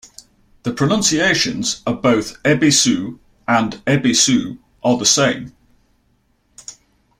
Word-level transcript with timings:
The 0.63 0.73
pronunciations 0.73 1.83
of 1.85 2.01
both 2.01 2.41
"Yebisu" 2.41 3.19
and 3.47 3.73
"Ebisu" 3.85 4.57
are 4.83 4.97
the 4.97 5.05
same. 5.05 5.55